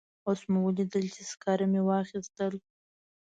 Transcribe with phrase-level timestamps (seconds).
[0.27, 2.53] اوس مو ولیدل چې سکاره مې واخیستل.